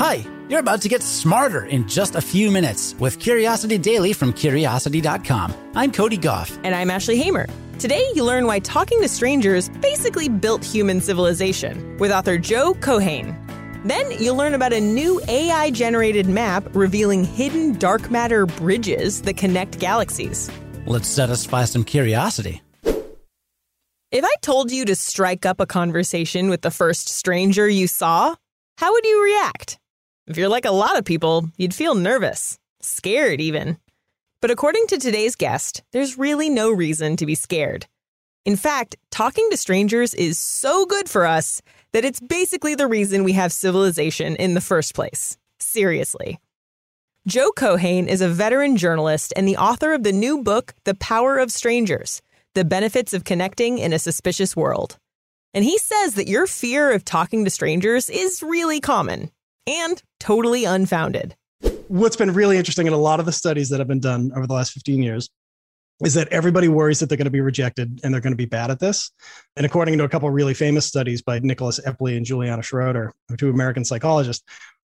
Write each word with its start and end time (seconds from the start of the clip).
Hi, 0.00 0.24
you're 0.48 0.60
about 0.60 0.80
to 0.80 0.88
get 0.88 1.02
smarter 1.02 1.66
in 1.66 1.86
just 1.86 2.14
a 2.14 2.22
few 2.22 2.50
minutes 2.50 2.94
with 2.98 3.18
Curiosity 3.18 3.76
Daily 3.76 4.14
from 4.14 4.32
Curiosity.com. 4.32 5.52
I'm 5.74 5.92
Cody 5.92 6.16
Goff. 6.16 6.58
And 6.64 6.74
I'm 6.74 6.90
Ashley 6.90 7.18
Hamer. 7.18 7.46
Today, 7.78 8.06
you 8.14 8.24
learn 8.24 8.46
why 8.46 8.60
talking 8.60 9.02
to 9.02 9.08
strangers 9.08 9.68
basically 9.82 10.30
built 10.30 10.64
human 10.64 11.02
civilization 11.02 11.98
with 11.98 12.12
author 12.12 12.38
Joe 12.38 12.72
Keohane. 12.72 13.36
Then, 13.86 14.10
you'll 14.12 14.36
learn 14.36 14.54
about 14.54 14.72
a 14.72 14.80
new 14.80 15.20
AI 15.28 15.70
generated 15.70 16.26
map 16.26 16.66
revealing 16.74 17.22
hidden 17.22 17.74
dark 17.74 18.10
matter 18.10 18.46
bridges 18.46 19.20
that 19.20 19.36
connect 19.36 19.80
galaxies. 19.80 20.50
Let's 20.86 21.08
satisfy 21.08 21.66
some 21.66 21.84
curiosity. 21.84 22.62
If 24.10 24.24
I 24.24 24.34
told 24.40 24.70
you 24.70 24.86
to 24.86 24.96
strike 24.96 25.44
up 25.44 25.60
a 25.60 25.66
conversation 25.66 26.48
with 26.48 26.62
the 26.62 26.70
first 26.70 27.10
stranger 27.10 27.68
you 27.68 27.86
saw, 27.86 28.34
how 28.78 28.92
would 28.94 29.04
you 29.04 29.22
react? 29.22 29.76
If 30.30 30.36
you're 30.36 30.48
like 30.48 30.64
a 30.64 30.70
lot 30.70 30.96
of 30.96 31.04
people, 31.04 31.50
you'd 31.56 31.74
feel 31.74 31.96
nervous, 31.96 32.56
scared 32.80 33.40
even. 33.40 33.78
But 34.40 34.52
according 34.52 34.86
to 34.86 34.96
today's 34.96 35.34
guest, 35.34 35.82
there's 35.90 36.18
really 36.18 36.48
no 36.48 36.70
reason 36.70 37.16
to 37.16 37.26
be 37.26 37.34
scared. 37.34 37.88
In 38.44 38.54
fact, 38.54 38.94
talking 39.10 39.50
to 39.50 39.56
strangers 39.56 40.14
is 40.14 40.38
so 40.38 40.86
good 40.86 41.08
for 41.08 41.26
us 41.26 41.60
that 41.92 42.04
it's 42.04 42.20
basically 42.20 42.76
the 42.76 42.86
reason 42.86 43.24
we 43.24 43.32
have 43.32 43.52
civilization 43.52 44.36
in 44.36 44.54
the 44.54 44.60
first 44.60 44.94
place. 44.94 45.36
Seriously. 45.58 46.38
Joe 47.26 47.50
Keohane 47.50 48.06
is 48.06 48.20
a 48.20 48.28
veteran 48.28 48.76
journalist 48.76 49.32
and 49.34 49.48
the 49.48 49.56
author 49.56 49.92
of 49.94 50.04
the 50.04 50.12
new 50.12 50.44
book, 50.44 50.74
The 50.84 50.94
Power 50.94 51.40
of 51.40 51.50
Strangers 51.50 52.22
The 52.54 52.64
Benefits 52.64 53.12
of 53.12 53.24
Connecting 53.24 53.78
in 53.78 53.92
a 53.92 53.98
Suspicious 53.98 54.54
World. 54.54 54.96
And 55.52 55.64
he 55.64 55.76
says 55.78 56.14
that 56.14 56.28
your 56.28 56.46
fear 56.46 56.92
of 56.92 57.04
talking 57.04 57.44
to 57.44 57.50
strangers 57.50 58.08
is 58.08 58.44
really 58.44 58.78
common 58.78 59.32
and 59.66 60.02
totally 60.18 60.64
unfounded. 60.64 61.36
What's 61.88 62.16
been 62.16 62.32
really 62.32 62.56
interesting 62.56 62.86
in 62.86 62.92
a 62.92 62.98
lot 62.98 63.20
of 63.20 63.26
the 63.26 63.32
studies 63.32 63.68
that 63.70 63.78
have 63.78 63.88
been 63.88 64.00
done 64.00 64.30
over 64.34 64.46
the 64.46 64.54
last 64.54 64.72
15 64.72 65.02
years 65.02 65.28
is 66.04 66.14
that 66.14 66.28
everybody 66.28 66.68
worries 66.68 67.00
that 67.00 67.08
they're 67.08 67.18
going 67.18 67.26
to 67.26 67.30
be 67.30 67.40
rejected 67.40 68.00
and 68.02 68.12
they're 68.12 68.20
going 68.20 68.32
to 68.32 68.36
be 68.36 68.46
bad 68.46 68.70
at 68.70 68.80
this. 68.80 69.10
And 69.56 69.66
according 69.66 69.98
to 69.98 70.04
a 70.04 70.08
couple 70.08 70.30
really 70.30 70.54
famous 70.54 70.86
studies 70.86 71.20
by 71.20 71.40
Nicholas 71.40 71.78
Epley 71.80 72.16
and 72.16 72.24
Juliana 72.24 72.62
Schroeder, 72.62 73.12
two 73.36 73.50
American 73.50 73.84
psychologists, 73.84 74.44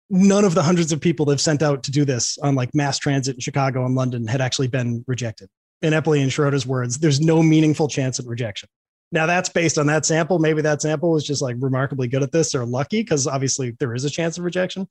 none 0.09 0.45
of 0.45 0.55
the 0.55 0.63
hundreds 0.63 0.93
of 0.93 1.01
people 1.01 1.27
they've 1.27 1.41
sent 1.41 1.63
out 1.63 1.83
to 1.85 1.91
do 1.91 2.05
this 2.05 2.39
on 2.39 2.55
like 2.55 2.75
mass 2.75 2.99
transit 2.99 3.35
in 3.35 3.41
Chicago 3.41 3.85
and 3.85 3.95
London 3.95 4.27
had 4.27 4.41
actually 4.41 4.69
been 4.69 5.05
rejected. 5.07 5.49
In 5.83 5.93
Epley 5.93 6.23
and 6.23 6.33
Schroeder's 6.33 6.67
words, 6.67 6.99
there's 6.99 7.21
no 7.21 7.43
meaningful 7.43 7.89
chance 7.89 8.19
of 8.19 8.27
rejection. 8.27 8.69
Now 9.13 9.27
that's 9.27 9.49
based 9.49 9.79
on 9.79 9.87
that 9.87 10.05
sample. 10.07 10.39
Maybe 10.39 10.63
that 10.63 10.83
sample 10.83 11.13
was 11.13 11.25
just 11.25 11.43
like 11.43 11.57
remarkably 11.61 12.09
good 12.09 12.23
at 12.23 12.33
this 12.33 12.55
or 12.55 12.65
lucky 12.65 13.03
because 13.03 13.27
obviously 13.27 13.77
there 13.79 13.95
is 13.95 14.05
a 14.05 14.11
chance 14.11 14.39
of 14.39 14.45
rejection. 14.45 14.89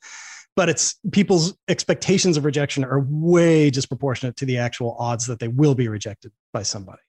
But 0.56 0.68
it's 0.68 1.00
people's 1.14 1.56
expectations 1.70 2.36
of 2.36 2.44
rejection 2.44 2.84
are 2.84 3.06
way 3.08 3.70
disproportionate 3.70 4.36
to 4.38 4.46
the 4.46 4.58
actual 4.58 4.98
odds 5.00 5.26
that 5.28 5.40
they 5.40 5.48
will 5.48 5.76
be 5.76 5.88
rejected 5.88 6.34
by 6.52 6.64
somebody. 6.64 7.02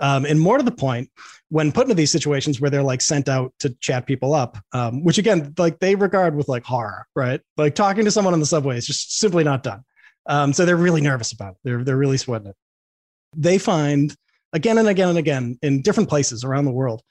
Um, 0.00 0.24
and 0.24 0.40
more 0.40 0.58
to 0.58 0.64
the 0.64 0.72
point, 0.72 1.08
when 1.50 1.70
put 1.70 1.82
into 1.82 1.94
these 1.94 2.10
situations 2.10 2.60
where 2.60 2.68
they're 2.68 2.82
like 2.82 3.00
sent 3.00 3.28
out 3.28 3.52
to 3.60 3.70
chat 3.80 4.06
people 4.06 4.34
up, 4.34 4.58
um, 4.72 5.04
which 5.04 5.18
again, 5.18 5.54
like 5.56 5.78
they 5.78 5.94
regard 5.94 6.34
with 6.34 6.48
like 6.48 6.64
horror, 6.64 7.06
right? 7.14 7.40
Like 7.56 7.76
talking 7.76 8.04
to 8.06 8.10
someone 8.10 8.34
on 8.34 8.40
the 8.40 8.46
subway 8.46 8.76
is 8.76 8.88
just 8.88 9.18
simply 9.18 9.44
not 9.44 9.62
done. 9.62 9.84
Um, 10.26 10.52
so 10.52 10.66
they're 10.66 10.76
really 10.76 11.00
nervous 11.00 11.30
about 11.30 11.52
it. 11.52 11.58
They're 11.62 11.84
they're 11.84 11.96
really 11.96 12.16
sweating 12.16 12.48
it. 12.48 12.56
They 13.36 13.58
find 13.58 14.14
again 14.52 14.78
and 14.78 14.88
again 14.88 15.08
and 15.08 15.18
again 15.18 15.58
in 15.62 15.82
different 15.82 16.08
places 16.08 16.44
around 16.44 16.64
the 16.64 16.72
world, 16.72 17.02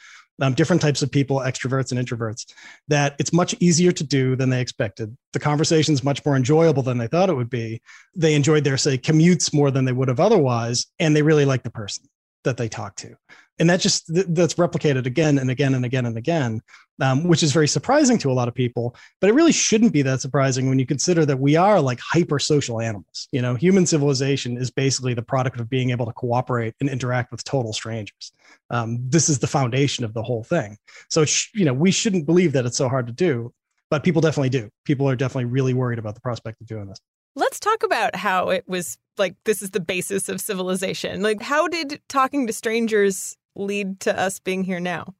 um, 0.41 0.53
different 0.53 0.81
types 0.81 1.01
of 1.01 1.11
people, 1.11 1.39
extroverts 1.39 1.91
and 1.91 1.99
introverts, 1.99 2.45
that 2.87 3.15
it's 3.19 3.33
much 3.33 3.55
easier 3.59 3.91
to 3.91 4.03
do 4.03 4.35
than 4.35 4.49
they 4.49 4.61
expected. 4.61 5.15
The 5.33 5.39
conversation 5.39 5.93
is 5.93 6.03
much 6.03 6.25
more 6.25 6.35
enjoyable 6.35 6.83
than 6.83 6.97
they 6.97 7.07
thought 7.07 7.29
it 7.29 7.35
would 7.35 7.49
be. 7.49 7.81
They 8.15 8.35
enjoyed 8.35 8.63
their, 8.63 8.77
say, 8.77 8.97
commutes 8.97 9.53
more 9.53 9.71
than 9.71 9.85
they 9.85 9.91
would 9.91 10.07
have 10.07 10.19
otherwise, 10.19 10.87
and 10.99 11.15
they 11.15 11.21
really 11.21 11.45
like 11.45 11.63
the 11.63 11.71
person 11.71 12.05
that 12.45 12.57
they 12.57 12.69
talk 12.69 12.95
to 12.95 13.15
and 13.59 13.69
that 13.69 13.79
just 13.79 14.05
that's 14.33 14.55
replicated 14.55 15.05
again 15.05 15.37
and 15.37 15.49
again 15.49 15.75
and 15.75 15.85
again 15.85 16.05
and 16.05 16.17
again 16.17 16.61
um, 17.01 17.23
which 17.23 17.43
is 17.43 17.53
very 17.53 17.67
surprising 17.67 18.17
to 18.17 18.29
a 18.29 18.33
lot 18.33 18.49
of 18.49 18.53
people. 18.53 18.93
But 19.21 19.29
it 19.29 19.33
really 19.33 19.53
shouldn't 19.53 19.93
be 19.93 20.01
that 20.01 20.19
surprising 20.19 20.67
when 20.67 20.79
you 20.79 20.85
consider 20.85 21.25
that 21.25 21.39
we 21.39 21.55
are 21.55 21.79
like 21.79 21.99
hyper 22.01 22.39
social 22.39 22.81
animals. 22.81 23.27
You 23.31 23.41
know 23.41 23.55
human 23.55 23.85
civilization 23.85 24.57
is 24.57 24.71
basically 24.71 25.13
the 25.13 25.21
product 25.21 25.59
of 25.59 25.69
being 25.69 25.91
able 25.91 26.05
to 26.05 26.13
cooperate 26.13 26.75
and 26.79 26.89
interact 26.89 27.31
with 27.31 27.43
total 27.43 27.73
strangers. 27.73 28.31
Um, 28.69 28.99
this 29.09 29.29
is 29.29 29.39
the 29.39 29.47
foundation 29.47 30.03
of 30.03 30.13
the 30.13 30.23
whole 30.23 30.43
thing. 30.43 30.77
So 31.09 31.25
you 31.53 31.65
know 31.65 31.73
we 31.73 31.91
shouldn't 31.91 32.25
believe 32.25 32.53
that 32.53 32.65
it's 32.65 32.77
so 32.77 32.89
hard 32.89 33.07
to 33.07 33.13
do 33.13 33.53
but 33.89 34.03
people 34.03 34.21
definitely 34.21 34.49
do. 34.49 34.69
People 34.85 35.09
are 35.09 35.15
definitely 35.15 35.45
really 35.45 35.73
worried 35.73 35.99
about 35.99 36.15
the 36.15 36.21
prospect 36.21 36.61
of 36.61 36.67
doing 36.67 36.87
this. 36.87 36.99
Let's 37.35 37.59
talk 37.59 37.83
about 37.83 38.15
how 38.15 38.49
it 38.49 38.63
was 38.67 38.97
like 39.17 39.35
this 39.45 39.61
is 39.61 39.71
the 39.71 39.79
basis 39.79 40.29
of 40.29 40.41
civilization. 40.41 41.21
Like, 41.21 41.41
how 41.41 41.67
did 41.67 42.01
talking 42.09 42.47
to 42.47 42.53
strangers 42.53 43.37
lead 43.55 43.99
to 44.01 44.17
us 44.17 44.39
being 44.39 44.63
here 44.63 44.79
now? 44.79 45.13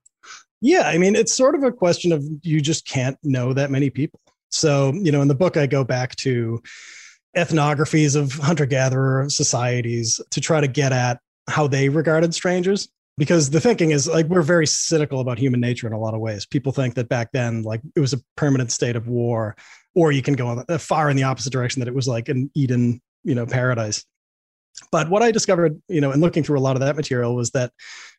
Yeah, 0.61 0.83
I 0.83 0.97
mean, 0.97 1.15
it's 1.15 1.33
sort 1.33 1.55
of 1.55 1.63
a 1.63 1.71
question 1.71 2.11
of 2.11 2.23
you 2.43 2.61
just 2.61 2.85
can't 2.85 3.17
know 3.23 3.53
that 3.53 3.71
many 3.71 3.89
people. 3.89 4.19
So, 4.49 4.93
you 4.93 5.11
know, 5.11 5.21
in 5.21 5.27
the 5.27 5.35
book, 5.35 5.57
I 5.57 5.67
go 5.67 5.83
back 5.83 6.15
to 6.17 6.61
ethnographies 7.37 8.15
of 8.15 8.33
hunter 8.33 8.65
gatherer 8.65 9.29
societies 9.29 10.19
to 10.31 10.41
try 10.41 10.59
to 10.59 10.67
get 10.67 10.91
at 10.91 11.19
how 11.47 11.67
they 11.67 11.89
regarded 11.89 12.33
strangers. 12.33 12.89
Because 13.17 13.49
the 13.49 13.59
thinking 13.59 13.91
is 13.91 14.07
like 14.07 14.27
we're 14.27 14.41
very 14.41 14.65
cynical 14.65 15.19
about 15.19 15.37
human 15.37 15.59
nature 15.59 15.85
in 15.85 15.91
a 15.91 15.99
lot 15.99 16.13
of 16.13 16.21
ways. 16.21 16.45
People 16.45 16.71
think 16.71 16.95
that 16.95 17.09
back 17.09 17.33
then, 17.33 17.63
like 17.63 17.81
it 17.93 17.99
was 17.99 18.13
a 18.13 18.21
permanent 18.37 18.71
state 18.71 18.95
of 18.95 19.09
war, 19.09 19.57
or 19.93 20.13
you 20.13 20.21
can 20.21 20.35
go 20.35 20.63
uh, 20.69 20.77
far 20.77 21.09
in 21.09 21.17
the 21.17 21.23
opposite 21.23 21.51
direction 21.51 21.81
that 21.81 21.89
it 21.89 21.93
was 21.93 22.07
like 22.07 22.29
an 22.29 22.49
Eden, 22.55 23.01
you 23.25 23.35
know, 23.35 23.45
paradise. 23.45 24.05
But 24.91 25.09
what 25.09 25.21
I 25.21 25.31
discovered, 25.31 25.81
you 25.87 26.01
know, 26.01 26.11
in 26.11 26.21
looking 26.21 26.43
through 26.43 26.59
a 26.59 26.61
lot 26.61 26.75
of 26.75 26.81
that 26.81 26.95
material 26.95 27.35
was 27.35 27.51
that 27.51 27.71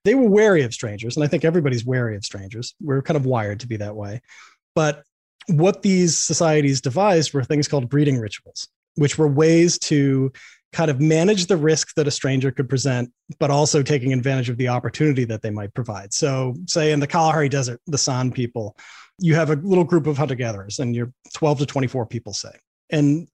they 0.05 0.15
were 0.15 0.29
wary 0.29 0.63
of 0.63 0.75
strangers. 0.75 1.17
And 1.17 1.25
I 1.25 1.27
think 1.27 1.45
everybody's 1.45 1.85
wary 1.85 2.17
of 2.17 2.25
strangers. 2.25 2.75
We're 2.81 3.03
kind 3.03 3.17
of 3.17 3.27
wired 3.27 3.61
to 3.61 3.67
be 3.67 3.77
that 3.79 3.97
way. 3.97 4.21
But 4.75 5.03
what 5.47 5.83
these 5.83 6.19
societies 6.19 6.81
devised 6.81 7.33
were 7.33 7.45
things 7.45 7.69
called 7.69 7.89
breeding 7.89 8.19
rituals, 8.19 8.69
which 8.95 9.19
were 9.19 9.29
ways 9.29 9.79
to 9.79 10.33
kind 10.73 10.91
of 10.91 11.01
manage 11.01 11.47
the 11.47 11.57
risk 11.57 11.95
that 11.95 12.07
a 12.07 12.11
stranger 12.11 12.51
could 12.51 12.69
present, 12.69 13.13
but 13.39 13.51
also 13.51 13.83
taking 13.83 14.13
advantage 14.13 14.49
of 14.49 14.57
the 14.57 14.69
opportunity 14.69 15.25
that 15.25 15.43
they 15.43 15.51
might 15.51 15.75
provide. 15.75 16.13
So, 16.15 16.55
say 16.67 16.93
in 16.93 17.01
the 17.01 17.07
Kalahari 17.07 17.49
Desert, 17.49 17.81
the 17.87 17.99
San 17.99 18.31
people, 18.31 18.77
you 19.19 19.35
have 19.35 19.51
a 19.51 19.57
little 19.57 19.85
group 19.85 20.07
of 20.07 20.17
hunter 20.17 20.37
gatherers, 20.37 20.79
and 20.79 20.95
you're 20.95 21.13
12 21.35 21.61
to 21.61 21.67
24 21.67 22.07
people, 22.07 22.33
say, 22.33 22.53
and 22.91 23.29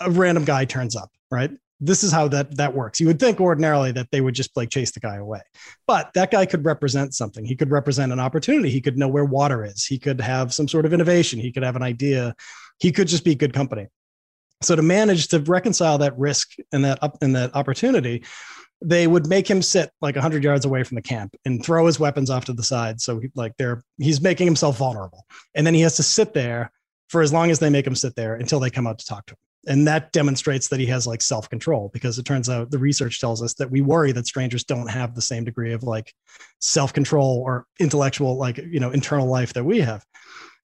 a 0.00 0.10
random 0.10 0.44
guy 0.44 0.64
turns 0.64 0.96
up, 0.96 1.10
right? 1.30 1.50
This 1.80 2.02
is 2.02 2.10
how 2.10 2.28
that 2.28 2.56
that 2.56 2.74
works. 2.74 3.00
You 3.00 3.06
would 3.06 3.20
think 3.20 3.40
ordinarily 3.40 3.92
that 3.92 4.08
they 4.10 4.20
would 4.20 4.34
just 4.34 4.56
like 4.56 4.70
chase 4.70 4.90
the 4.90 5.00
guy 5.00 5.16
away, 5.16 5.40
but 5.86 6.12
that 6.14 6.30
guy 6.30 6.46
could 6.46 6.64
represent 6.64 7.14
something. 7.14 7.44
He 7.44 7.56
could 7.56 7.70
represent 7.70 8.12
an 8.12 8.20
opportunity. 8.20 8.70
He 8.70 8.80
could 8.80 8.98
know 8.98 9.08
where 9.08 9.24
water 9.24 9.64
is. 9.64 9.84
He 9.84 9.98
could 9.98 10.20
have 10.20 10.52
some 10.52 10.68
sort 10.68 10.86
of 10.86 10.92
innovation. 10.92 11.38
He 11.38 11.52
could 11.52 11.62
have 11.62 11.76
an 11.76 11.82
idea. 11.82 12.34
He 12.80 12.90
could 12.92 13.08
just 13.08 13.24
be 13.24 13.34
good 13.34 13.52
company. 13.52 13.86
So 14.60 14.74
to 14.74 14.82
manage 14.82 15.28
to 15.28 15.38
reconcile 15.40 15.98
that 15.98 16.18
risk 16.18 16.50
and 16.72 16.84
that 16.84 16.98
up 17.02 17.18
and 17.22 17.36
that 17.36 17.54
opportunity, 17.54 18.24
they 18.80 19.06
would 19.06 19.26
make 19.26 19.48
him 19.48 19.62
sit 19.62 19.90
like 20.00 20.16
100 20.16 20.42
yards 20.42 20.64
away 20.64 20.82
from 20.82 20.96
the 20.96 21.02
camp 21.02 21.34
and 21.44 21.64
throw 21.64 21.86
his 21.86 21.98
weapons 21.98 22.30
off 22.30 22.44
to 22.44 22.52
the 22.52 22.62
side 22.62 23.00
so 23.00 23.18
he, 23.18 23.28
like 23.34 23.52
they're 23.58 23.82
he's 23.98 24.20
making 24.20 24.46
himself 24.46 24.78
vulnerable 24.78 25.26
and 25.54 25.66
then 25.66 25.74
he 25.74 25.80
has 25.80 25.96
to 25.96 26.02
sit 26.02 26.32
there 26.32 26.70
for 27.08 27.22
as 27.22 27.32
long 27.32 27.50
as 27.50 27.58
they 27.58 27.70
make 27.70 27.86
him 27.86 27.96
sit 27.96 28.14
there 28.14 28.36
until 28.36 28.60
they 28.60 28.70
come 28.70 28.86
out 28.86 28.98
to 28.98 29.06
talk 29.06 29.26
to 29.26 29.32
him 29.32 29.38
and 29.66 29.86
that 29.88 30.12
demonstrates 30.12 30.68
that 30.68 30.80
he 30.80 30.86
has 30.86 31.06
like 31.06 31.20
self 31.20 31.50
control 31.50 31.90
because 31.92 32.18
it 32.18 32.24
turns 32.24 32.48
out 32.48 32.70
the 32.70 32.78
research 32.78 33.20
tells 33.20 33.42
us 33.42 33.54
that 33.54 33.70
we 33.70 33.80
worry 33.80 34.12
that 34.12 34.26
strangers 34.26 34.64
don't 34.64 34.88
have 34.88 35.14
the 35.14 35.22
same 35.22 35.44
degree 35.44 35.72
of 35.72 35.82
like 35.82 36.12
self 36.60 36.92
control 36.92 37.42
or 37.44 37.66
intellectual 37.80 38.36
like 38.36 38.58
you 38.58 38.80
know 38.80 38.90
internal 38.90 39.26
life 39.26 39.52
that 39.54 39.64
we 39.64 39.80
have. 39.80 40.04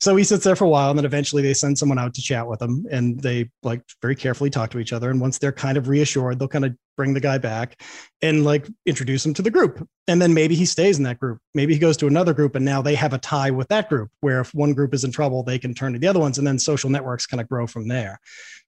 So 0.00 0.14
he 0.16 0.24
sits 0.24 0.44
there 0.44 0.56
for 0.56 0.64
a 0.64 0.68
while 0.68 0.90
and 0.90 0.98
then 0.98 1.06
eventually 1.06 1.42
they 1.42 1.54
send 1.54 1.78
someone 1.78 1.98
out 1.98 2.14
to 2.14 2.22
chat 2.22 2.46
with 2.46 2.60
him 2.60 2.84
and 2.90 3.18
they 3.20 3.50
like 3.62 3.80
very 4.02 4.14
carefully 4.14 4.50
talk 4.50 4.70
to 4.70 4.78
each 4.78 4.92
other. 4.92 5.10
And 5.10 5.20
once 5.20 5.38
they're 5.38 5.52
kind 5.52 5.78
of 5.78 5.88
reassured 5.88 6.38
they'll 6.38 6.48
kind 6.48 6.64
of 6.64 6.76
bring 6.96 7.14
the 7.14 7.20
guy 7.20 7.38
back 7.38 7.80
and 8.20 8.44
like 8.44 8.68
introduce 8.86 9.24
him 9.24 9.34
to 9.34 9.42
the 9.42 9.50
group. 9.50 9.86
And 10.06 10.20
then 10.20 10.34
maybe 10.34 10.54
he 10.54 10.66
stays 10.66 10.98
in 10.98 11.04
that 11.04 11.18
group. 11.18 11.38
Maybe 11.54 11.72
he 11.72 11.78
goes 11.78 11.96
to 11.98 12.06
another 12.06 12.34
group 12.34 12.54
and 12.54 12.64
now 12.64 12.82
they 12.82 12.94
have 12.94 13.12
a 13.12 13.18
tie 13.18 13.50
with 13.50 13.68
that 13.68 13.88
group 13.88 14.10
where 14.20 14.40
if 14.40 14.54
one 14.54 14.74
group 14.74 14.94
is 14.94 15.04
in 15.04 15.12
trouble 15.12 15.42
they 15.42 15.58
can 15.58 15.74
turn 15.74 15.92
to 15.94 15.98
the 15.98 16.08
other 16.08 16.20
ones 16.20 16.38
and 16.38 16.46
then 16.46 16.58
social 16.58 16.90
networks 16.90 17.26
kind 17.26 17.40
of 17.40 17.48
grow 17.48 17.66
from 17.66 17.88
there 17.88 18.20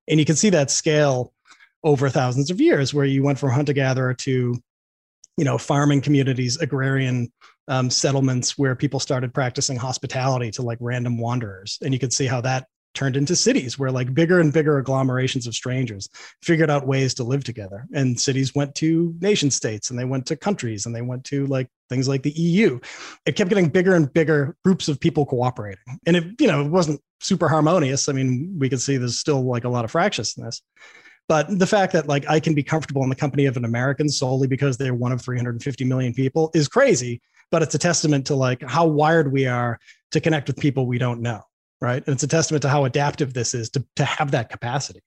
and 0.09 0.19
you 0.19 0.27
can 0.27 0.37
see 0.37 0.51
that 0.51 0.71
scale 0.71 1.33
over 1.85 2.09
thousands 2.09 2.51
of 2.51 2.61
years 2.61 2.93
where 2.93 3.05
you 3.05 3.23
went 3.23 3.39
from 3.39 3.51
hunter 3.51 3.73
gatherer 3.73 4.15
to 4.15 4.57
you 5.37 5.45
know 5.45 5.59
farming 5.59 6.01
communities 6.01 6.57
agrarian 6.61 7.31
um, 7.69 7.91
settlements 7.91 8.57
where 8.57 8.77
people 8.77 9.01
started 9.01 9.35
practicing 9.35 9.77
hospitality 9.77 10.51
to 10.53 10.63
like 10.63 10.79
random 10.81 11.19
wanderers. 11.19 11.79
And 11.83 11.93
you 11.93 11.99
could 11.99 12.13
see 12.13 12.27
how 12.27 12.41
that 12.43 12.67
turned 12.97 13.17
into 13.17 13.37
cities 13.37 13.79
where 13.79 13.93
like 13.93 14.13
bigger 14.13 14.41
and 14.41 14.53
bigger 14.53 14.83
agglomerations 14.83 15.47
of 15.47 15.55
strangers 15.55 16.09
figured 16.43 16.71
out 16.71 16.87
ways 16.87 17.15
to 17.15 17.25
live 17.25 17.45
together. 17.45 17.87
And 17.93 18.19
cities 18.19 18.55
went 18.55 18.75
to 18.77 19.15
nation 19.21 19.51
states 19.51 19.91
and 19.91 19.99
they 19.99 20.05
went 20.05 20.27
to 20.27 20.37
countries 20.37 20.87
and 20.87 20.97
they 20.97 21.03
went 21.03 21.25
to 21.27 21.47
like 21.47 21.69
things 21.89 22.09
like 22.09 22.25
the 22.25 22.33
eu 22.33 22.81
it 23.27 23.37
kept 23.37 23.49
getting 23.49 23.69
bigger 23.69 23.95
and 23.95 24.13
bigger 24.13 24.57
groups 24.65 24.89
of 24.89 24.99
people 24.99 25.27
cooperating. 25.27 26.01
And 26.07 26.17
it 26.17 26.41
you 26.41 26.49
know 26.49 26.65
it 26.65 26.71
wasn't 26.71 27.01
super 27.21 27.49
harmonious. 27.49 28.09
I 28.09 28.13
mean 28.13 28.57
we 28.59 28.69
can 28.69 28.79
see 28.79 28.97
there's 28.97 29.21
still 29.21 29.43
like 29.43 29.65
a 29.65 29.69
lot 29.69 29.85
of 29.85 29.93
fractiousness. 29.93 30.63
But 31.29 31.59
the 31.59 31.67
fact 31.67 31.93
that 31.93 32.09
like 32.09 32.29
i 32.29 32.41
can 32.41 32.55
be 32.55 32.63
comfortable 32.63 33.03
in 33.03 33.09
the 33.09 33.17
company 33.17 33.47
of 33.47 33.57
an 33.57 33.65
american 33.65 34.09
solely 34.09 34.47
because 34.47 34.77
they're 34.77 34.95
one 34.95 35.13
of 35.13 35.21
350 35.21 35.85
million 35.85 36.15
people 36.15 36.51
is 36.55 36.69
crazy 36.69 37.21
but 37.51 37.63
it's 37.63 37.75
a 37.75 37.79
testament 37.79 38.27
to 38.27 38.37
like 38.37 38.63
how 38.63 38.87
wired 38.87 39.33
we 39.33 39.47
are 39.47 39.79
to 40.13 40.21
connect 40.21 40.47
with 40.47 40.57
people 40.57 40.87
we 40.87 40.99
don't 40.99 41.21
know 41.21 41.43
right? 41.81 42.03
And 42.07 42.15
it's 42.15 42.23
a 42.23 42.29
testament 42.29 42.63
to 42.63 42.69
how 42.69 42.85
adaptive 42.85 43.35
this 43.35 43.55
is 43.55 43.71
to, 43.71 43.85
to 43.97 44.05
have 44.05 44.31
that 44.31 44.51
capacity. 44.51 45.01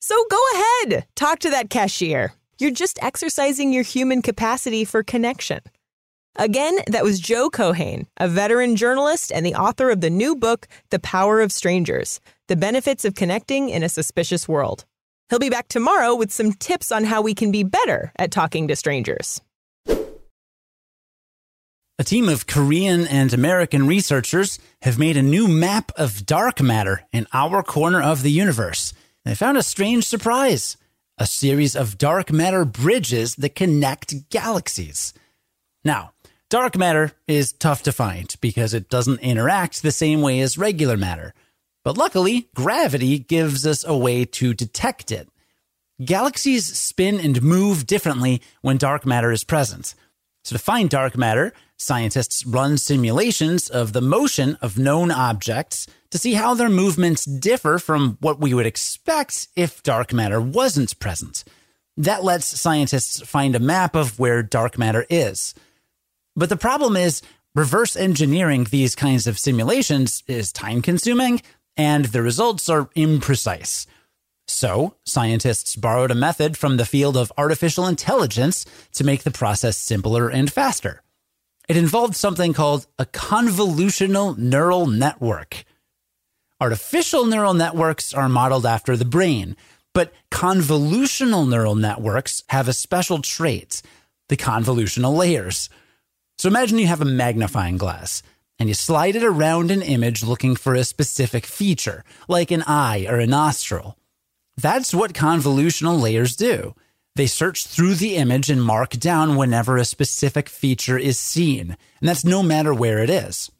So 0.00 0.24
go 0.30 0.40
ahead, 0.54 1.06
talk 1.16 1.40
to 1.40 1.50
that 1.50 1.70
cashier. 1.70 2.32
You're 2.58 2.70
just 2.70 2.98
exercising 3.02 3.72
your 3.72 3.82
human 3.82 4.22
capacity 4.22 4.84
for 4.84 5.02
connection. 5.02 5.60
Again, 6.36 6.78
that 6.86 7.02
was 7.02 7.18
Joe 7.18 7.50
Keohane, 7.50 8.06
a 8.16 8.28
veteran 8.28 8.76
journalist 8.76 9.32
and 9.34 9.44
the 9.44 9.54
author 9.54 9.90
of 9.90 10.00
the 10.00 10.10
new 10.10 10.36
book, 10.36 10.68
The 10.90 11.00
Power 11.00 11.40
of 11.40 11.50
Strangers 11.50 12.20
The 12.46 12.56
Benefits 12.56 13.04
of 13.04 13.14
Connecting 13.14 13.68
in 13.70 13.82
a 13.82 13.88
Suspicious 13.88 14.48
World. 14.48 14.84
He'll 15.30 15.40
be 15.40 15.50
back 15.50 15.68
tomorrow 15.68 16.14
with 16.14 16.32
some 16.32 16.52
tips 16.52 16.92
on 16.92 17.04
how 17.04 17.22
we 17.22 17.34
can 17.34 17.50
be 17.50 17.64
better 17.64 18.12
at 18.16 18.30
talking 18.30 18.68
to 18.68 18.76
strangers. 18.76 19.40
A 22.00 22.04
team 22.04 22.28
of 22.28 22.46
Korean 22.46 23.08
and 23.08 23.32
American 23.32 23.88
researchers 23.88 24.60
have 24.82 25.00
made 25.00 25.16
a 25.16 25.22
new 25.22 25.48
map 25.48 25.90
of 25.96 26.24
dark 26.24 26.62
matter 26.62 27.02
in 27.12 27.26
our 27.32 27.60
corner 27.64 28.00
of 28.00 28.22
the 28.22 28.30
universe. 28.30 28.92
They 29.24 29.34
found 29.34 29.58
a 29.58 29.62
strange 29.64 30.04
surprise 30.04 30.76
a 31.20 31.26
series 31.26 31.74
of 31.74 31.98
dark 31.98 32.30
matter 32.30 32.64
bridges 32.64 33.34
that 33.34 33.56
connect 33.56 34.30
galaxies. 34.30 35.12
Now, 35.84 36.12
dark 36.48 36.76
matter 36.76 37.10
is 37.26 37.52
tough 37.52 37.82
to 37.82 37.92
find 37.92 38.32
because 38.40 38.72
it 38.72 38.88
doesn't 38.88 39.18
interact 39.18 39.82
the 39.82 39.90
same 39.90 40.20
way 40.20 40.38
as 40.38 40.56
regular 40.56 40.96
matter. 40.96 41.34
But 41.82 41.98
luckily, 41.98 42.48
gravity 42.54 43.18
gives 43.18 43.66
us 43.66 43.84
a 43.84 43.96
way 43.96 44.24
to 44.26 44.54
detect 44.54 45.10
it. 45.10 45.28
Galaxies 46.04 46.78
spin 46.78 47.18
and 47.18 47.42
move 47.42 47.86
differently 47.86 48.40
when 48.62 48.76
dark 48.76 49.04
matter 49.04 49.32
is 49.32 49.42
present. 49.42 49.96
So, 50.44 50.54
to 50.54 50.62
find 50.62 50.88
dark 50.88 51.16
matter, 51.16 51.52
Scientists 51.80 52.44
run 52.44 52.76
simulations 52.76 53.68
of 53.68 53.92
the 53.92 54.00
motion 54.00 54.58
of 54.60 54.78
known 54.78 55.12
objects 55.12 55.86
to 56.10 56.18
see 56.18 56.34
how 56.34 56.52
their 56.52 56.68
movements 56.68 57.24
differ 57.24 57.78
from 57.78 58.18
what 58.20 58.40
we 58.40 58.52
would 58.52 58.66
expect 58.66 59.46
if 59.54 59.80
dark 59.84 60.12
matter 60.12 60.40
wasn't 60.40 60.98
present. 60.98 61.44
That 61.96 62.24
lets 62.24 62.60
scientists 62.60 63.20
find 63.22 63.54
a 63.54 63.60
map 63.60 63.94
of 63.94 64.18
where 64.18 64.42
dark 64.42 64.76
matter 64.76 65.06
is. 65.08 65.54
But 66.34 66.48
the 66.48 66.56
problem 66.56 66.96
is, 66.96 67.22
reverse 67.54 67.94
engineering 67.94 68.64
these 68.64 68.96
kinds 68.96 69.28
of 69.28 69.38
simulations 69.38 70.24
is 70.26 70.52
time 70.52 70.82
consuming 70.82 71.42
and 71.76 72.06
the 72.06 72.22
results 72.22 72.68
are 72.68 72.86
imprecise. 72.96 73.86
So, 74.48 74.96
scientists 75.04 75.76
borrowed 75.76 76.10
a 76.10 76.16
method 76.16 76.56
from 76.56 76.76
the 76.76 76.86
field 76.86 77.16
of 77.16 77.32
artificial 77.38 77.86
intelligence 77.86 78.66
to 78.94 79.04
make 79.04 79.22
the 79.22 79.30
process 79.30 79.76
simpler 79.76 80.28
and 80.28 80.52
faster. 80.52 81.02
It 81.68 81.76
involved 81.76 82.16
something 82.16 82.54
called 82.54 82.86
a 82.98 83.04
convolutional 83.04 84.36
neural 84.38 84.86
network. 84.86 85.64
Artificial 86.60 87.26
neural 87.26 87.54
networks 87.54 88.14
are 88.14 88.28
modeled 88.28 88.66
after 88.66 88.96
the 88.96 89.04
brain, 89.04 89.54
but 89.92 90.12
convolutional 90.30 91.48
neural 91.48 91.74
networks 91.74 92.42
have 92.48 92.68
a 92.68 92.72
special 92.72 93.20
trait 93.20 93.82
the 94.28 94.36
convolutional 94.36 95.16
layers. 95.16 95.70
So 96.36 96.48
imagine 96.48 96.78
you 96.78 96.86
have 96.86 97.00
a 97.00 97.06
magnifying 97.06 97.78
glass 97.78 98.22
and 98.58 98.68
you 98.68 98.74
slide 98.74 99.16
it 99.16 99.24
around 99.24 99.70
an 99.70 99.82
image 99.82 100.22
looking 100.22 100.56
for 100.56 100.74
a 100.74 100.84
specific 100.84 101.46
feature, 101.46 102.04
like 102.28 102.50
an 102.50 102.62
eye 102.66 103.06
or 103.08 103.16
a 103.18 103.26
nostril. 103.26 103.96
That's 104.56 104.92
what 104.92 105.12
convolutional 105.12 106.00
layers 106.00 106.36
do. 106.36 106.74
They 107.18 107.26
search 107.26 107.66
through 107.66 107.96
the 107.96 108.14
image 108.14 108.48
and 108.48 108.62
mark 108.62 108.90
down 108.90 109.34
whenever 109.34 109.76
a 109.76 109.84
specific 109.84 110.48
feature 110.48 110.96
is 110.96 111.18
seen, 111.18 111.76
and 111.98 112.08
that's 112.08 112.24
no 112.24 112.44
matter 112.44 112.72
where 112.72 113.00
it 113.00 113.10
is. 113.10 113.50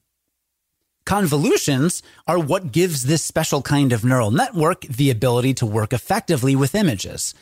Convolutions 1.04 2.00
are 2.28 2.38
what 2.38 2.70
gives 2.70 3.02
this 3.02 3.24
special 3.24 3.60
kind 3.60 3.92
of 3.92 4.04
neural 4.04 4.30
network 4.30 4.82
the 4.82 5.10
ability 5.10 5.54
to 5.54 5.66
work 5.66 5.92
effectively 5.92 6.54
with 6.54 6.76
images. 6.76 7.34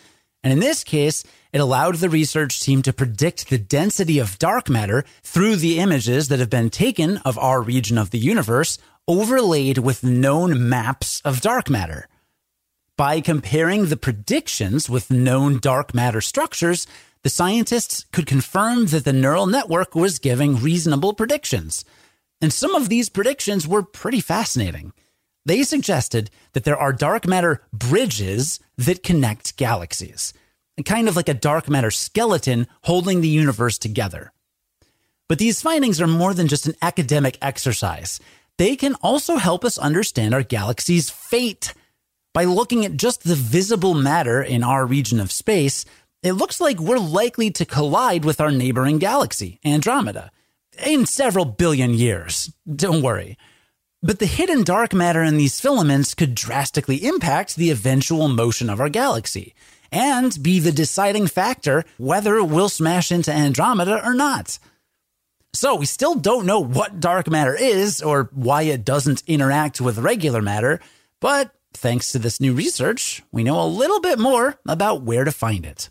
And 0.43 0.55
in 0.55 0.61
this 0.61 0.85
case, 0.85 1.23
it 1.53 1.61
allowed 1.61 1.97
the 1.97 2.09
research 2.09 2.61
team 2.61 2.81
to 2.81 2.95
predict 2.95 3.51
the 3.51 3.59
density 3.59 4.19
of 4.19 4.39
dark 4.39 4.71
matter 4.71 5.05
through 5.23 5.57
the 5.57 5.79
images 5.81 6.29
that 6.29 6.39
have 6.39 6.49
been 6.49 6.71
taken 6.71 7.19
of 7.27 7.37
our 7.37 7.61
region 7.61 7.99
of 7.99 8.09
the 8.09 8.19
universe 8.19 8.79
overlaid 9.07 9.77
with 9.77 10.03
known 10.03 10.67
maps 10.67 11.21
of 11.27 11.43
dark 11.43 11.69
matter. 11.69 12.09
By 12.97 13.21
comparing 13.21 13.87
the 13.87 13.97
predictions 13.99 14.89
with 14.89 15.11
known 15.11 15.59
dark 15.59 15.93
matter 15.93 16.23
structures, 16.23 16.87
the 17.23 17.29
scientists 17.29 18.07
could 18.11 18.27
confirm 18.27 18.87
that 18.87 19.05
the 19.05 19.13
neural 19.13 19.47
network 19.47 19.95
was 19.95 20.19
giving 20.19 20.57
reasonable 20.57 21.13
predictions. 21.13 21.85
And 22.41 22.51
some 22.51 22.75
of 22.75 22.89
these 22.89 23.11
predictions 23.11 23.69
were 23.69 23.83
pretty 23.83 24.21
fascinating. 24.21 24.95
They 25.45 25.63
suggested 25.63 26.31
that 26.55 26.65
there 26.65 26.79
are 26.79 26.93
dark 26.93 27.27
matter 27.27 27.63
bridges 27.71 28.61
that 28.79 29.03
connect 29.03 29.59
galaxies, 29.59 30.33
kind 30.87 31.07
of 31.07 31.17
like 31.17 31.29
a 31.29 31.35
dark 31.35 31.69
matter 31.69 31.91
skeleton 31.91 32.67
holding 32.85 33.21
the 33.21 33.29
universe 33.29 33.77
together. 33.77 34.33
But 35.29 35.39
these 35.39 35.61
findings 35.61 36.01
are 36.01 36.07
more 36.07 36.33
than 36.33 36.49
just 36.49 36.67
an 36.67 36.77
academic 36.81 37.37
exercise. 37.43 38.21
They 38.57 38.75
can 38.75 38.95
also 39.03 39.37
help 39.37 39.67
us 39.67 39.77
understand 39.77 40.33
our 40.33 40.43
galaxy's 40.43 41.11
fate 41.11 41.75
by 42.37 42.45
looking 42.45 42.85
at 42.85 42.99
just 42.99 43.25
the 43.25 43.35
visible 43.35 43.95
matter 43.95 44.43
in 44.43 44.63
our 44.63 44.85
region 44.85 45.21
of 45.21 45.33
space, 45.33 45.87
it 46.23 46.33
looks 46.33 46.61
like 46.61 46.79
we're 46.79 46.99
likely 46.99 47.51
to 47.51 47.65
collide 47.65 48.27
with 48.27 48.43
our 48.43 48.51
neighboring 48.51 48.99
galaxy, 48.99 49.59
Andromeda, 49.65 50.31
in 50.85 51.07
several 51.07 51.47
billion 51.47 51.95
years. 51.95 52.53
Don't 52.71 53.01
worry. 53.01 53.39
But 54.03 54.19
the 54.19 54.27
hidden 54.27 54.65
dark 54.65 54.93
matter 54.93 55.23
in 55.23 55.39
these 55.39 55.63
filaments 55.63 56.13
could 56.13 56.35
drastically 56.35 57.07
impact 57.07 57.57
the 57.57 57.71
eventual 57.71 58.29
motion 58.29 58.69
of 58.69 58.81
our 58.81 58.91
galaxy 58.91 59.55
and 59.91 60.37
be 60.43 60.61
the 60.61 60.73
deciding 60.73 61.29
factor 61.29 61.87
whether 61.97 62.45
we'll 62.45 62.69
smash 62.69 63.11
into 63.11 63.33
Andromeda 63.33 64.05
or 64.05 64.13
not. 64.13 64.59
So 65.55 65.75
we 65.75 65.87
still 65.87 66.17
don't 66.17 66.45
know 66.45 66.61
what 66.61 67.01
dark 67.01 67.31
matter 67.31 67.55
is 67.55 68.03
or 68.03 68.29
why 68.35 68.65
it 68.65 68.85
doesn't 68.85 69.23
interact 69.27 69.81
with 69.81 69.97
regular 69.97 70.43
matter, 70.43 70.81
but 71.19 71.56
Thanks 71.77 72.11
to 72.13 72.19
this 72.19 72.41
new 72.41 72.55
research, 72.55 73.23
we 73.31 73.45
know 73.45 73.63
a 73.63 73.69
little 73.69 74.01
bit 74.01 74.19
more 74.19 74.59
about 74.67 75.03
where 75.03 75.25
to 75.25 75.31
find 75.31 75.67
it. 75.67 75.91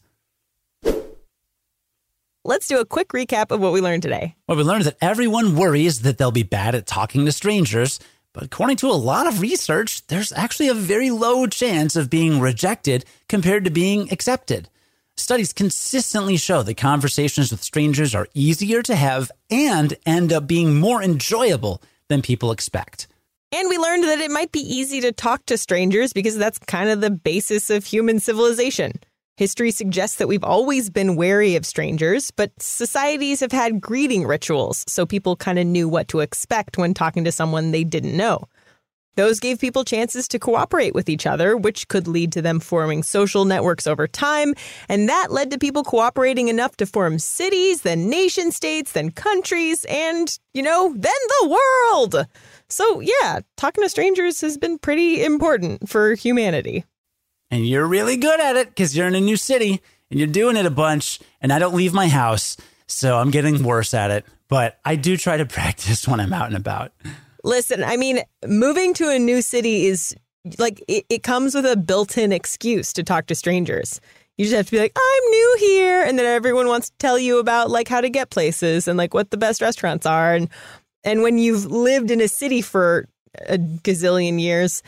Let's 2.44 2.68
do 2.68 2.80
a 2.80 2.86
quick 2.86 3.10
recap 3.10 3.52
of 3.52 3.60
what 3.60 3.72
we 3.72 3.82
learned 3.82 4.02
today. 4.02 4.36
Well, 4.48 4.58
we 4.58 4.64
learned 4.64 4.86
that 4.86 4.98
everyone 5.00 5.56
worries 5.56 6.02
that 6.02 6.18
they'll 6.18 6.32
be 6.32 6.42
bad 6.42 6.74
at 6.74 6.88
talking 6.88 7.24
to 7.26 7.32
strangers, 7.32 8.00
but 8.34 8.42
according 8.42 8.78
to 8.78 8.90
a 8.90 8.98
lot 8.98 9.28
of 9.28 9.42
research, 9.42 10.06
there's 10.08 10.32
actually 10.32 10.70
a 10.70 10.74
very 10.74 11.12
low 11.12 11.46
chance 11.46 11.96
of 11.96 12.10
being 12.10 12.40
rejected 12.40 13.06
compared 13.30 13.64
to 13.66 13.70
being 13.70 14.12
accepted. 14.12 14.70
Studies 15.16 15.54
consistently 15.54 16.36
show 16.38 16.64
that 16.64 16.78
conversations 16.78 17.52
with 17.52 17.62
strangers 17.62 18.16
are 18.16 18.28
easier 18.34 18.82
to 18.82 18.96
have 18.96 19.32
and 19.52 19.96
end 20.04 20.34
up 20.34 20.48
being 20.48 20.80
more 20.80 21.04
enjoyable 21.04 21.80
than 22.08 22.24
people 22.24 22.52
expect. 22.52 23.08
And 23.52 23.70
we 23.70 23.78
learned 23.78 24.04
that 24.04 24.20
it 24.20 24.32
might 24.32 24.52
be 24.52 24.60
easy 24.60 25.02
to 25.02 25.12
talk 25.12 25.46
to 25.46 25.58
strangers 25.58 26.14
because 26.14 26.38
that's 26.38 26.60
kind 26.60 26.90
of 26.90 27.02
the 27.02 27.12
basis 27.12 27.70
of 27.70 27.86
human 27.86 28.20
civilization. 28.20 28.94
History 29.38 29.72
suggests 29.72 30.18
that 30.18 30.28
we've 30.28 30.44
always 30.44 30.90
been 30.90 31.18
wary 31.18 31.56
of 31.56 31.66
strangers, 31.66 32.32
but 32.32 32.52
societies 32.58 33.42
have 33.42 33.52
had 33.52 33.82
greeting 33.82 34.26
rituals, 34.26 34.86
so 34.88 35.06
people 35.06 35.36
kind 35.36 35.60
of 35.60 35.68
knew 35.68 35.90
what 35.90 36.08
to 36.08 36.22
expect 36.22 36.78
when 36.78 36.94
talking 36.94 37.26
to 37.26 37.34
someone 37.34 37.72
they 37.72 37.84
didn't 37.84 38.16
know. 38.16 38.46
Those 39.16 39.40
gave 39.40 39.60
people 39.60 39.86
chances 39.86 40.28
to 40.30 40.40
cooperate 40.40 40.94
with 40.94 41.10
each 41.10 41.26
other, 41.26 41.56
which 41.56 41.88
could 41.88 42.08
lead 42.08 42.32
to 42.34 42.42
them 42.42 42.60
forming 42.60 43.02
social 43.02 43.46
networks 43.46 43.88
over 43.88 44.08
time. 44.08 44.54
And 44.90 45.08
that 45.08 45.32
led 45.32 45.52
to 45.52 45.58
people 45.58 45.84
cooperating 45.84 46.50
enough 46.50 46.76
to 46.78 46.86
form 46.86 47.20
cities, 47.20 47.82
then 47.82 48.10
nation 48.10 48.52
states, 48.52 48.92
then 48.92 49.12
countries, 49.12 49.86
and, 49.86 50.38
you 50.54 50.62
know, 50.62 50.94
then 50.98 51.14
the 51.42 51.58
world. 51.94 52.28
So, 52.70 53.00
yeah, 53.00 53.42
talking 53.58 53.84
to 53.84 53.90
strangers 53.90 54.42
has 54.42 54.58
been 54.58 54.78
pretty 54.78 55.24
important 55.24 55.88
for 55.88 56.16
humanity. 56.16 56.86
And 57.52 57.68
you're 57.68 57.86
really 57.86 58.18
good 58.18 58.40
at 58.40 58.56
it 58.56 58.70
because 58.70 58.98
you're 58.98 59.08
in 59.08 59.16
a 59.16 59.22
new 59.22 59.38
city 59.38 59.82
and 60.10 60.20
you're 60.20 60.28
doing 60.28 60.58
it 60.58 60.66
a 60.66 60.72
bunch. 60.72 61.20
And 61.42 61.54
I 61.54 61.60
don't 61.60 61.76
leave 61.76 61.94
my 61.94 62.08
house, 62.08 62.58
so 62.88 63.18
I'm 63.18 63.32
getting 63.32 63.64
worse 63.64 63.94
at 63.94 64.12
it. 64.12 64.26
But 64.48 64.80
I 64.84 64.96
do 64.96 65.18
try 65.18 65.38
to 65.38 65.46
practice 65.46 66.08
when 66.08 66.20
I'm 66.20 66.34
out 66.34 66.48
and 66.48 66.56
about. 66.56 66.92
Listen, 67.44 67.84
I 67.84 67.98
mean, 67.98 68.22
moving 68.48 68.94
to 68.96 69.10
a 69.10 69.20
new 69.20 69.42
city 69.42 69.86
is 69.86 70.16
like 70.58 70.84
it, 70.88 71.06
it 71.10 71.24
comes 71.24 71.56
with 71.56 71.66
a 71.66 71.76
built-in 71.78 72.32
excuse 72.32 72.94
to 72.94 73.04
talk 73.04 73.28
to 73.28 73.36
strangers. 73.36 74.00
You 74.38 74.46
just 74.46 74.56
have 74.56 74.66
to 74.66 74.72
be 74.72 74.80
like, 74.80 74.92
I'm 74.96 75.32
new 75.32 75.58
here. 75.60 76.04
And 76.04 76.20
then 76.20 76.26
everyone 76.26 76.68
wants 76.68 76.90
to 76.90 76.98
tell 76.98 77.18
you 77.18 77.40
about 77.40 77.70
like 77.70 77.88
how 77.88 78.02
to 78.02 78.10
get 78.10 78.32
places 78.32 78.88
and 78.88 78.98
like 78.98 79.14
what 79.14 79.32
the 79.32 79.38
best 79.38 79.62
restaurants 79.62 80.06
are. 80.06 80.34
And 80.34 80.50
and 81.06 81.22
when 81.22 81.38
you've 81.38 81.66
lived 81.66 82.12
in 82.12 82.20
a 82.20 82.28
city 82.28 82.62
for 82.62 83.08
a 83.48 83.58
gazillion 83.58 84.42
years, 84.42 84.84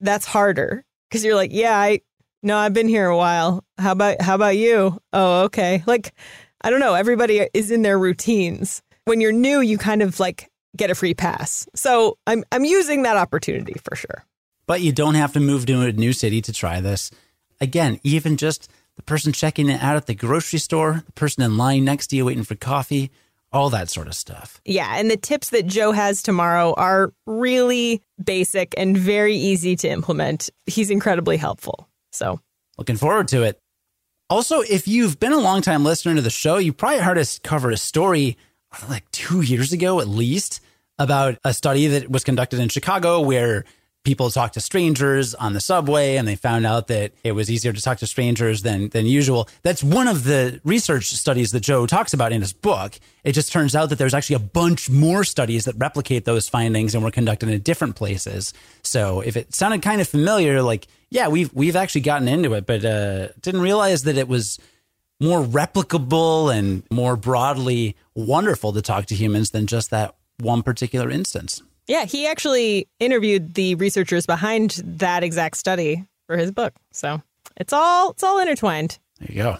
that's 0.00 0.26
harder. 0.26 0.84
Cause 1.10 1.24
you're 1.24 1.34
like, 1.34 1.52
yeah, 1.52 1.78
I 1.78 2.00
no, 2.42 2.56
I've 2.56 2.72
been 2.72 2.88
here 2.88 3.06
a 3.06 3.16
while. 3.16 3.64
How 3.78 3.92
about 3.92 4.20
how 4.20 4.34
about 4.34 4.56
you? 4.56 4.98
Oh, 5.12 5.42
okay. 5.44 5.82
Like, 5.86 6.14
I 6.62 6.70
don't 6.70 6.80
know. 6.80 6.94
Everybody 6.94 7.48
is 7.54 7.70
in 7.70 7.82
their 7.82 7.98
routines. 7.98 8.82
When 9.04 9.20
you're 9.20 9.32
new, 9.32 9.60
you 9.60 9.78
kind 9.78 10.02
of 10.02 10.20
like 10.20 10.50
get 10.76 10.90
a 10.90 10.94
free 10.94 11.14
pass. 11.14 11.66
So 11.74 12.18
I'm 12.26 12.44
I'm 12.52 12.64
using 12.64 13.02
that 13.02 13.16
opportunity 13.16 13.76
for 13.84 13.96
sure. 13.96 14.24
But 14.66 14.80
you 14.82 14.92
don't 14.92 15.14
have 15.14 15.32
to 15.32 15.40
move 15.40 15.66
to 15.66 15.80
a 15.82 15.92
new 15.92 16.12
city 16.12 16.40
to 16.42 16.52
try 16.52 16.80
this. 16.80 17.10
Again, 17.60 17.98
even 18.02 18.36
just 18.36 18.70
the 18.96 19.02
person 19.02 19.32
checking 19.32 19.68
it 19.68 19.82
out 19.82 19.96
at 19.96 20.06
the 20.06 20.14
grocery 20.14 20.58
store, 20.58 21.02
the 21.06 21.12
person 21.12 21.42
in 21.42 21.56
line 21.56 21.84
next 21.84 22.08
to 22.08 22.16
you 22.16 22.24
waiting 22.24 22.44
for 22.44 22.54
coffee, 22.54 23.10
all 23.52 23.70
that 23.70 23.90
sort 23.90 24.06
of 24.06 24.14
stuff. 24.14 24.60
Yeah, 24.64 24.94
and 24.96 25.10
the 25.10 25.16
tips 25.16 25.50
that 25.50 25.66
Joe 25.66 25.92
has 25.92 26.22
tomorrow 26.22 26.74
are 26.74 27.12
really 27.26 28.02
basic 28.22 28.74
and 28.76 28.96
very 28.96 29.34
easy 29.36 29.76
to 29.76 29.88
implement. 29.88 30.50
He's 30.66 30.90
incredibly 30.90 31.36
helpful. 31.36 31.88
So, 32.12 32.40
looking 32.78 32.96
forward 32.96 33.28
to 33.28 33.42
it. 33.42 33.58
Also, 34.28 34.60
if 34.60 34.86
you've 34.86 35.18
been 35.18 35.32
a 35.32 35.38
long 35.38 35.60
time 35.60 35.84
listener 35.84 36.14
to 36.14 36.22
the 36.22 36.30
show, 36.30 36.58
you 36.58 36.72
probably 36.72 37.00
heard 37.00 37.18
us 37.18 37.40
cover 37.40 37.70
a 37.70 37.76
story 37.76 38.36
like 38.88 39.10
two 39.10 39.40
years 39.40 39.72
ago 39.72 40.00
at 40.00 40.06
least 40.06 40.60
about 40.98 41.38
a 41.44 41.52
study 41.52 41.88
that 41.88 42.10
was 42.10 42.22
conducted 42.22 42.60
in 42.60 42.68
Chicago 42.68 43.20
where 43.20 43.64
people 44.02 44.30
talked 44.30 44.54
to 44.54 44.60
strangers 44.60 45.34
on 45.34 45.52
the 45.52 45.60
subway 45.60 46.16
and 46.16 46.26
they 46.26 46.34
found 46.34 46.64
out 46.64 46.86
that 46.86 47.12
it 47.22 47.32
was 47.32 47.50
easier 47.50 47.72
to 47.72 47.82
talk 47.82 47.98
to 47.98 48.06
strangers 48.06 48.62
than 48.62 48.88
than 48.90 49.06
usual. 49.06 49.48
That's 49.62 49.84
one 49.84 50.08
of 50.08 50.24
the 50.24 50.60
research 50.64 51.06
studies 51.06 51.52
that 51.52 51.60
Joe 51.60 51.86
talks 51.86 52.14
about 52.14 52.32
in 52.32 52.40
his 52.40 52.52
book. 52.52 52.98
It 53.24 53.32
just 53.32 53.52
turns 53.52 53.76
out 53.76 53.90
that 53.90 53.98
there's 53.98 54.14
actually 54.14 54.36
a 54.36 54.40
bunch 54.40 54.88
more 54.88 55.22
studies 55.24 55.66
that 55.66 55.74
replicate 55.76 56.24
those 56.24 56.48
findings 56.48 56.94
and 56.94 57.04
were 57.04 57.10
conducted 57.10 57.50
in 57.50 57.60
different 57.60 57.96
places. 57.96 58.54
So 58.82 59.20
if 59.20 59.36
it 59.36 59.54
sounded 59.54 59.82
kind 59.82 60.00
of 60.00 60.08
familiar, 60.08 60.62
like 60.62 60.86
yeah, 61.10 61.28
we've 61.28 61.52
we've 61.52 61.76
actually 61.76 62.02
gotten 62.02 62.28
into 62.28 62.54
it, 62.54 62.66
but 62.66 62.84
uh, 62.84 63.28
didn't 63.42 63.60
realize 63.60 64.04
that 64.04 64.16
it 64.16 64.28
was 64.28 64.58
more 65.20 65.42
replicable 65.42 66.56
and 66.56 66.82
more 66.90 67.14
broadly 67.14 67.96
wonderful 68.14 68.72
to 68.72 68.80
talk 68.80 69.04
to 69.06 69.14
humans 69.14 69.50
than 69.50 69.66
just 69.66 69.90
that 69.90 70.14
one 70.38 70.62
particular 70.62 71.10
instance. 71.10 71.62
Yeah, 71.90 72.04
he 72.04 72.28
actually 72.28 72.86
interviewed 73.00 73.54
the 73.54 73.74
researchers 73.74 74.24
behind 74.24 74.80
that 74.84 75.24
exact 75.24 75.56
study 75.56 76.06
for 76.28 76.36
his 76.36 76.52
book. 76.52 76.72
So 76.92 77.20
it's 77.56 77.72
all 77.72 78.12
it's 78.12 78.22
all 78.22 78.38
intertwined. 78.38 79.00
There 79.18 79.28
you 79.28 79.42
go. 79.42 79.58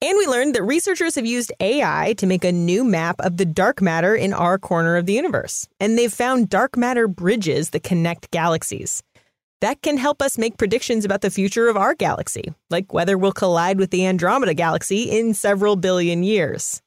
And 0.00 0.16
we 0.16 0.26
learned 0.26 0.54
that 0.54 0.62
researchers 0.62 1.14
have 1.16 1.26
used 1.26 1.52
AI 1.60 2.14
to 2.16 2.26
make 2.26 2.42
a 2.42 2.52
new 2.52 2.84
map 2.84 3.16
of 3.20 3.36
the 3.36 3.44
dark 3.44 3.82
matter 3.82 4.14
in 4.14 4.32
our 4.32 4.58
corner 4.58 4.96
of 4.96 5.04
the 5.04 5.12
universe. 5.12 5.68
And 5.78 5.98
they've 5.98 6.10
found 6.10 6.48
dark 6.48 6.78
matter 6.78 7.06
bridges 7.06 7.68
that 7.70 7.82
connect 7.82 8.30
galaxies. 8.30 9.02
That 9.60 9.82
can 9.82 9.98
help 9.98 10.22
us 10.22 10.38
make 10.38 10.56
predictions 10.56 11.04
about 11.04 11.20
the 11.20 11.30
future 11.30 11.68
of 11.68 11.76
our 11.76 11.94
galaxy, 11.94 12.54
like 12.70 12.94
whether 12.94 13.18
we'll 13.18 13.32
collide 13.32 13.78
with 13.78 13.90
the 13.90 14.06
Andromeda 14.06 14.54
galaxy 14.54 15.02
in 15.02 15.34
several 15.34 15.76
billion 15.76 16.22
years. 16.22 16.80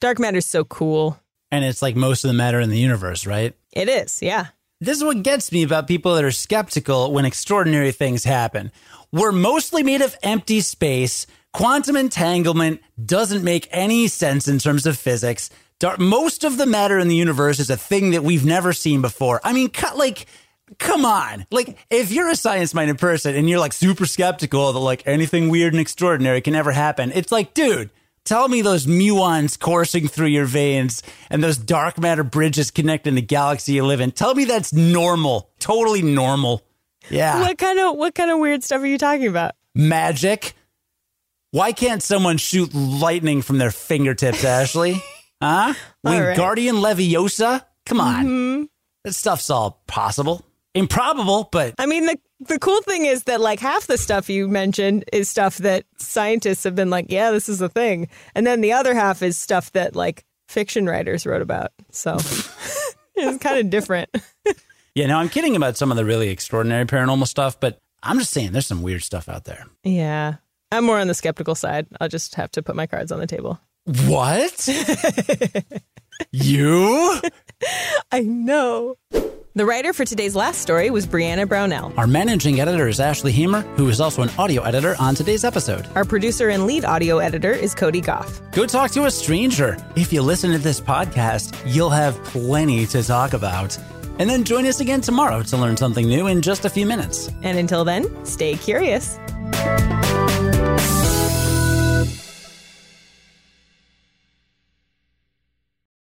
Dark 0.00 0.18
matter's 0.18 0.46
so 0.46 0.64
cool. 0.64 1.20
And 1.52 1.64
it's 1.64 1.82
like 1.82 1.94
most 1.94 2.24
of 2.24 2.28
the 2.28 2.34
matter 2.34 2.58
in 2.58 2.68
the 2.68 2.78
universe, 2.80 3.26
right? 3.26 3.54
It 3.72 3.88
is, 3.88 4.20
yeah. 4.22 4.48
This 4.80 4.98
is 4.98 5.04
what 5.04 5.22
gets 5.22 5.52
me 5.52 5.62
about 5.62 5.88
people 5.88 6.14
that 6.14 6.24
are 6.24 6.32
skeptical 6.32 7.12
when 7.12 7.24
extraordinary 7.24 7.92
things 7.92 8.24
happen. 8.24 8.72
We're 9.12 9.32
mostly 9.32 9.82
made 9.82 10.02
of 10.02 10.16
empty 10.22 10.60
space. 10.60 11.26
Quantum 11.52 11.96
entanglement 11.96 12.80
doesn't 13.04 13.44
make 13.44 13.68
any 13.70 14.08
sense 14.08 14.48
in 14.48 14.58
terms 14.58 14.86
of 14.86 14.98
physics. 14.98 15.50
Most 15.98 16.44
of 16.44 16.58
the 16.58 16.66
matter 16.66 16.98
in 16.98 17.08
the 17.08 17.16
universe 17.16 17.58
is 17.58 17.70
a 17.70 17.76
thing 17.76 18.10
that 18.10 18.22
we've 18.22 18.44
never 18.44 18.72
seen 18.72 19.02
before. 19.02 19.40
I 19.42 19.52
mean, 19.52 19.68
cut 19.68 19.96
like, 19.96 20.26
come 20.78 21.04
on. 21.04 21.46
Like, 21.50 21.76
if 21.90 22.12
you're 22.12 22.30
a 22.30 22.36
science 22.36 22.72
minded 22.72 22.98
person 22.98 23.34
and 23.34 23.48
you're 23.48 23.58
like 23.58 23.72
super 23.72 24.06
skeptical 24.06 24.72
that 24.72 24.78
like 24.78 25.02
anything 25.06 25.48
weird 25.48 25.72
and 25.74 25.80
extraordinary 25.80 26.40
can 26.40 26.54
ever 26.54 26.72
happen, 26.72 27.12
it's 27.14 27.32
like, 27.32 27.52
dude, 27.54 27.90
Tell 28.24 28.48
me 28.48 28.62
those 28.62 28.86
muons 28.86 29.58
coursing 29.58 30.06
through 30.06 30.28
your 30.28 30.44
veins 30.44 31.02
and 31.28 31.42
those 31.42 31.56
dark 31.56 31.98
matter 31.98 32.22
bridges 32.22 32.70
connecting 32.70 33.16
the 33.16 33.22
galaxy 33.22 33.72
you 33.72 33.84
live 33.84 34.00
in. 34.00 34.12
Tell 34.12 34.34
me 34.34 34.44
that's 34.44 34.72
normal. 34.72 35.50
Totally 35.58 36.02
normal. 36.02 36.62
Yeah. 37.10 37.40
What 37.40 37.58
kind 37.58 37.80
of 37.80 37.96
what 37.96 38.14
kind 38.14 38.30
of 38.30 38.38
weird 38.38 38.62
stuff 38.62 38.80
are 38.80 38.86
you 38.86 38.98
talking 38.98 39.26
about? 39.26 39.54
Magic. 39.74 40.54
Why 41.50 41.72
can't 41.72 42.02
someone 42.02 42.38
shoot 42.38 42.72
lightning 42.72 43.42
from 43.42 43.58
their 43.58 43.72
fingertips, 43.72 44.44
Ashley? 44.44 45.02
huh? 45.42 45.74
Wingardium 46.06 46.82
right. 46.82 46.96
Leviosa? 46.96 47.64
Come 47.84 48.00
on. 48.00 48.24
Mm-hmm. 48.24 48.64
That 49.04 49.14
stuff's 49.14 49.50
all 49.50 49.82
possible. 49.86 50.44
Improbable, 50.74 51.48
but 51.52 51.74
I 51.78 51.86
mean 51.86 52.06
the 52.06 52.16
the 52.48 52.58
cool 52.58 52.80
thing 52.82 53.06
is 53.06 53.24
that 53.24 53.40
like 53.40 53.60
half 53.60 53.86
the 53.86 53.98
stuff 53.98 54.28
you 54.28 54.48
mentioned 54.48 55.04
is 55.12 55.28
stuff 55.28 55.58
that 55.58 55.84
scientists 55.98 56.64
have 56.64 56.74
been 56.74 56.90
like, 56.90 57.06
yeah, 57.08 57.30
this 57.30 57.48
is 57.48 57.60
a 57.60 57.68
thing. 57.68 58.08
And 58.34 58.46
then 58.46 58.60
the 58.60 58.72
other 58.72 58.94
half 58.94 59.22
is 59.22 59.36
stuff 59.36 59.72
that 59.72 59.94
like 59.94 60.24
fiction 60.48 60.86
writers 60.86 61.26
wrote 61.26 61.42
about. 61.42 61.72
So 61.90 62.14
it's 63.16 63.42
kind 63.42 63.58
of 63.58 63.70
different. 63.70 64.10
yeah, 64.94 65.06
now 65.06 65.18
I'm 65.18 65.28
kidding 65.28 65.56
about 65.56 65.76
some 65.76 65.90
of 65.90 65.96
the 65.96 66.04
really 66.04 66.28
extraordinary 66.28 66.86
paranormal 66.86 67.26
stuff, 67.26 67.58
but 67.58 67.78
I'm 68.02 68.18
just 68.18 68.32
saying 68.32 68.52
there's 68.52 68.66
some 68.66 68.82
weird 68.82 69.02
stuff 69.02 69.28
out 69.28 69.44
there. 69.44 69.66
Yeah. 69.84 70.36
I'm 70.70 70.84
more 70.84 70.98
on 70.98 71.08
the 71.08 71.14
skeptical 71.14 71.54
side. 71.54 71.86
I'll 72.00 72.08
just 72.08 72.34
have 72.36 72.50
to 72.52 72.62
put 72.62 72.74
my 72.74 72.86
cards 72.86 73.12
on 73.12 73.20
the 73.20 73.26
table. 73.26 73.60
What? 73.84 74.68
you? 76.32 77.20
I 78.10 78.20
know. 78.20 78.96
The 79.54 79.66
writer 79.66 79.92
for 79.92 80.06
today's 80.06 80.34
last 80.34 80.62
story 80.62 80.88
was 80.88 81.06
Brianna 81.06 81.46
Brownell. 81.46 81.92
Our 81.98 82.06
managing 82.06 82.58
editor 82.58 82.88
is 82.88 83.00
Ashley 83.00 83.32
Hamer, 83.32 83.60
who 83.76 83.86
is 83.90 84.00
also 84.00 84.22
an 84.22 84.30
audio 84.38 84.62
editor 84.62 84.96
on 84.98 85.14
today's 85.14 85.44
episode. 85.44 85.86
Our 85.94 86.06
producer 86.06 86.48
and 86.48 86.66
lead 86.66 86.86
audio 86.86 87.18
editor 87.18 87.52
is 87.52 87.74
Cody 87.74 88.00
Goff. 88.00 88.40
Go 88.52 88.64
talk 88.64 88.92
to 88.92 89.04
a 89.04 89.10
stranger. 89.10 89.76
If 89.94 90.10
you 90.10 90.22
listen 90.22 90.52
to 90.52 90.58
this 90.58 90.80
podcast, 90.80 91.54
you'll 91.66 91.90
have 91.90 92.14
plenty 92.24 92.86
to 92.86 93.02
talk 93.02 93.34
about. 93.34 93.76
And 94.18 94.30
then 94.30 94.42
join 94.42 94.64
us 94.64 94.80
again 94.80 95.02
tomorrow 95.02 95.42
to 95.42 95.56
learn 95.58 95.76
something 95.76 96.08
new 96.08 96.28
in 96.28 96.40
just 96.40 96.64
a 96.64 96.70
few 96.70 96.86
minutes. 96.86 97.28
And 97.42 97.58
until 97.58 97.84
then, 97.84 98.24
stay 98.24 98.54
curious. 98.54 99.18